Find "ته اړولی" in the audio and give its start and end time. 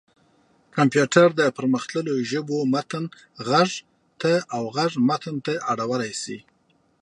5.45-6.13